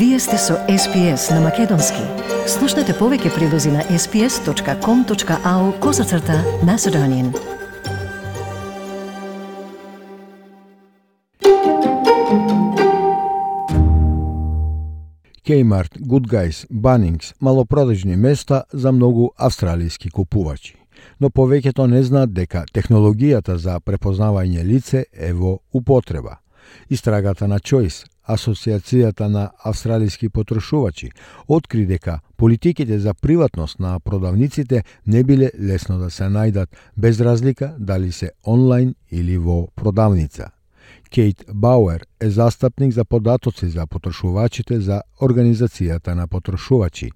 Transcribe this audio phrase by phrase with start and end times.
[0.00, 2.00] Вие сте со SPS на Македонски.
[2.48, 7.34] Слушнете повеќе прилози на sps.com.au козацрта на Седонин.
[15.44, 20.76] Kmart, Good Guys, Bunnings, малопродажни места за многу австралијски купувачи.
[21.20, 26.38] Но повеќето не знаат дека технологијата за препознавање лице е во употреба.
[26.88, 31.10] Истрагата на Choice, Асоциацијата на австралиски потрошувачи,
[31.48, 37.74] откри дека политиките за приватност на продавниците не биле лесно да се најдат без разлика
[37.78, 40.50] дали се онлайн или во продавница.
[41.10, 47.10] Кейт Бауер е застапник за податоци за потрошувачите за Организацијата на потрошувачи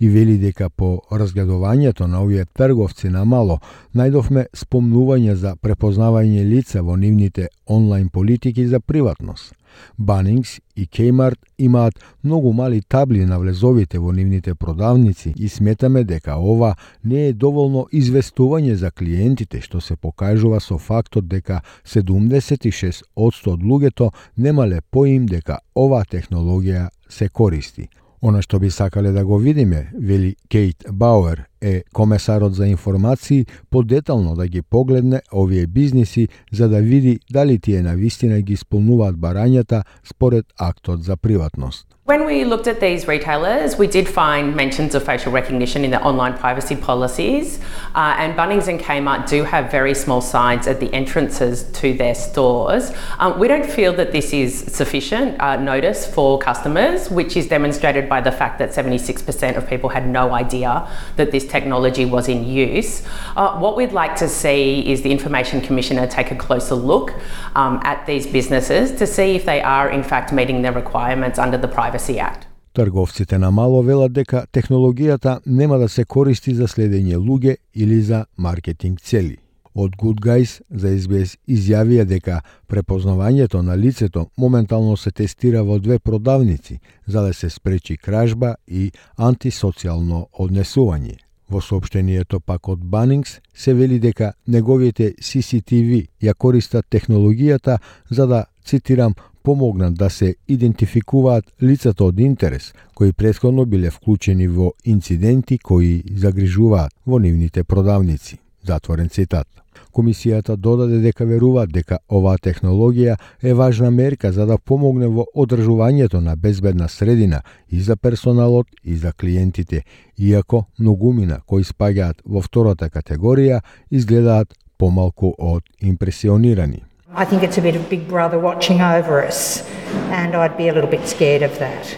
[0.00, 3.60] и вели дека по разгледувањето на овие трговци на мало
[3.94, 9.54] најдовме спомнување за препознавање лица во нивните онлайн политики за приватност.
[9.98, 16.36] Банингс и Кеймарт имаат многу мали табли на влезовите во нивните продавници и сметаме дека
[16.36, 23.04] ова не е доволно известување за клиентите што се покажува со фактот дека 76%
[23.52, 24.10] од луѓето
[24.50, 27.88] немале поим дека ова технологија се користи.
[28.20, 34.34] Она што би сакале да го видиме, вели Кейт Бауер, е комесарот за информации подетално
[34.34, 39.82] да ги погледне овие бизниси за да види дали тие на вистина ги исполнуваат барањата
[40.04, 41.86] според актот за приватност.
[42.10, 46.04] When we looked at these retailers, we did find mentions of facial recognition in their
[46.04, 47.60] online privacy policies,
[47.94, 52.16] uh, and Bunnings and Kmart do have very small signs at the entrances to their
[52.16, 52.90] stores.
[53.20, 58.08] Um, we don't feel that this is sufficient uh, notice for customers, which is demonstrated
[58.08, 62.40] by the fact that 76% of people had no idea that this technology was in
[62.46, 63.02] use.
[63.36, 64.62] Uh, what we'd like to see
[64.92, 67.08] is the Information Commissioner take a closer look
[67.54, 71.58] um, at these businesses to see if they are in fact meeting their requirements under
[71.58, 72.46] the Privacy Act.
[72.72, 78.26] Трговците на мало велат дека технологијата нема да се користи за следење луѓе или за
[78.38, 79.36] маркетинг цели.
[79.74, 85.98] Од Good Guys за SBS изјавија дека препознавањето на лицето моментално се тестира во две
[85.98, 91.29] продавници за да се спречи кражба и антисоцијално однесување.
[91.50, 97.78] Во сообштението пак од Банингс се вели дека неговите CCTV ја користат технологијата
[98.10, 104.72] за да, цитирам, помогнат да се идентификуваат лицата од интерес кои претходно биле вклучени во
[104.84, 108.38] инциденти кои загрижуваат во нивните продавници.
[108.66, 109.46] Затворен цитат.
[109.92, 116.20] Комисијата додаде дека верува дека оваа технологија е важна мерка за да помогне во одржувањето
[116.20, 119.82] на безбедна средина и за персоналот и за клиентите,
[120.18, 123.60] иако многумина кои спаѓаат во втората категорија
[123.90, 126.82] изгледаат помалку од импресионирани.
[127.12, 129.64] I think it's a bit of Big Brother watching over us,
[130.10, 131.96] and I'd be a little bit scared of that.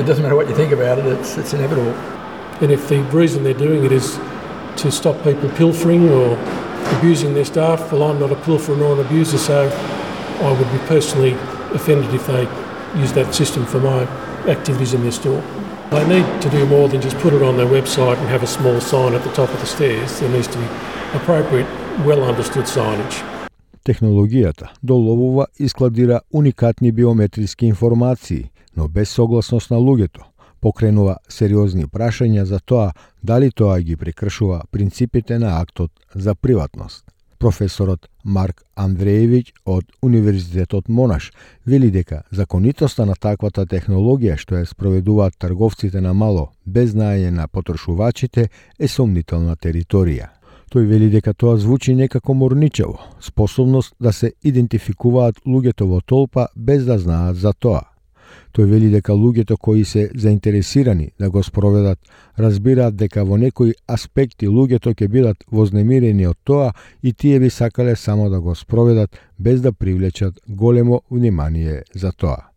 [0.00, 1.92] It doesn't matter what you think about it, it's, it's inevitable.
[2.62, 4.18] And if the reason they're doing it is
[4.76, 6.36] to stop people pilfering or
[6.98, 7.92] abusing their staff.
[7.92, 9.68] Well, I'm not a pilferer nor an abuser, so
[10.40, 11.32] I would be personally
[11.74, 12.42] offended if they
[13.00, 14.02] used that system for my
[14.48, 15.42] activities in their store.
[15.90, 18.46] They need to do more than just put it on their website and have a
[18.46, 20.20] small sign at the top of the stairs.
[20.20, 20.66] There needs to be
[21.14, 21.66] appropriate,
[22.06, 23.22] well understood signage.
[23.82, 30.24] Tehnologijata do lovova iskladira unikatni biometrijski informaciji, no bez soglasnost na lugeto–
[30.64, 32.92] покренува сериозни прашања за тоа
[33.22, 37.04] дали тоа ги прекршува принципите на актот за приватност.
[37.38, 41.32] Професорот Марк Андреевиќ од Универзитетот Монаш
[41.66, 47.48] вели дека законитоста на таквата технологија што ја спроведуваат трговците на мало без знаење на
[47.48, 48.48] потрошувачите
[48.78, 50.32] е сомнителна територија.
[50.72, 56.86] Тој вели дека тоа звучи некако морничево, способност да се идентификуваат луѓето во толпа без
[56.88, 57.93] да знаат за тоа.
[58.54, 61.98] Тој вели дека луѓето кои се заинтересирани да го спроведат
[62.38, 66.72] разбираат дека во некои аспекти луѓето ќе бидат вознемирени од тоа
[67.02, 72.53] и тие би сакале само да го спроведат без да привлечат големо внимание за тоа.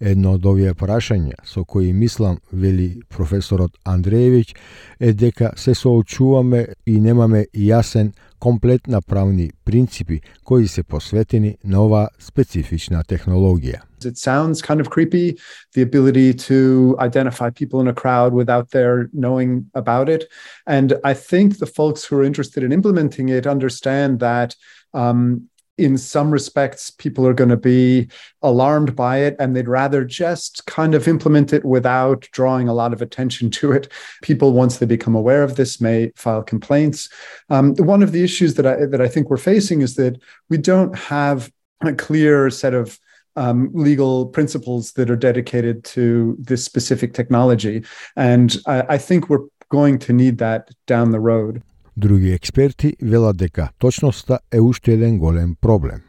[0.00, 4.56] Едно од овие прашања со кои мислам, вели професорот Андреевиќ,
[5.00, 11.84] е дека се соочуваме и немаме јасен комплет на правни принципи кои се посветени на
[11.84, 13.80] оваа специфична технологија.
[14.00, 15.36] It sounds kind of creepy,
[15.74, 20.24] the ability to identify people in a crowd without their knowing about it.
[20.66, 24.56] And I think the folks who are interested in implementing it understand that
[24.94, 25.49] um,
[25.80, 28.08] in some respects, people are going to be
[28.42, 32.92] alarmed by it and they'd rather just kind of implement it without drawing a lot
[32.92, 33.90] of attention to it.
[34.22, 37.08] People, once they become aware of this, may file complaints.
[37.48, 40.58] Um, one of the issues that I, that I think we're facing is that we
[40.58, 41.50] don't have
[41.84, 42.98] a clear set of
[43.36, 47.84] um, legal principles that are dedicated to this specific technology.
[48.16, 51.62] And I, I think we're going to need that down the road.
[51.96, 56.02] Други експерти велат дека точноста е уште еден голем проблем.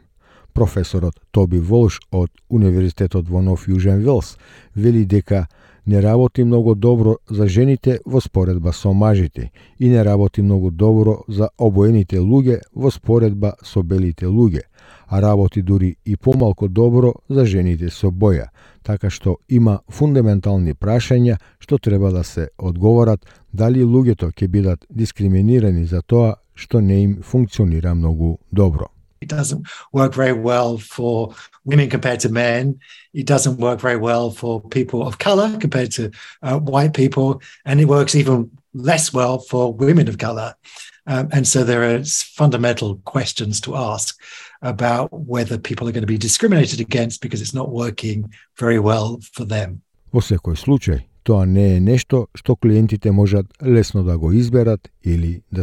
[0.54, 4.36] Професорот Тоби Волш од Универзитетот во Нов Јужен Велс
[4.76, 5.46] вели дека
[5.86, 11.24] не работи многу добро за жените во споредба со мажите и не работи многу добро
[11.28, 14.62] за обоените луѓе во споредба со белите луѓе,
[15.08, 18.48] а работи дури и помалку добро за жените со боја,
[18.82, 25.84] така што има фундаментални прашања што треба да се одговорат дали луѓето ќе бидат дискриминирани
[25.84, 28.88] за тоа што не им функционира многу добро.
[29.22, 31.34] It doesn't work very well for
[31.64, 32.78] women compared to men.
[33.14, 36.10] It doesn't work very well for people of color compared to
[36.42, 37.40] uh, white people.
[37.64, 40.54] And it works even less well for women of color.
[41.06, 42.04] Um, and so there are
[42.36, 44.20] fundamental questions to ask
[44.60, 49.18] about whether people are going to be discriminated against because it's not working very well
[49.32, 49.82] for them.
[50.12, 55.42] U svakoj slučaj, to ne je nešto što klijentite možat lesno da go izberat ili
[55.50, 55.62] da.